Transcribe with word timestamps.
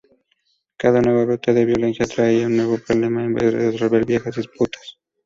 Cada 0.77 0.99
nuevo 0.99 1.27
brote 1.27 1.53
de 1.53 1.63
violencia 1.63 2.07
traía 2.07 2.47
un 2.47 2.57
nuevo 2.57 2.79
problema 2.79 3.23
en 3.23 3.35
vez 3.35 3.53
resolver 3.53 4.03
viejas 4.03 4.35
disputas. 4.35 4.97